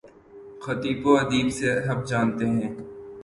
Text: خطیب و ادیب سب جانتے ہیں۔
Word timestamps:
خطیب 0.63 0.99
و 1.07 1.09
ادیب 1.21 1.47
سب 1.57 1.99
جانتے 2.09 2.45
ہیں۔ 2.55 2.69